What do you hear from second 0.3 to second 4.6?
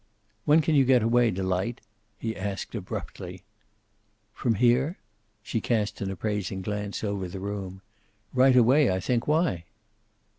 "When can you get away, Delight?" he asked abruptly. "From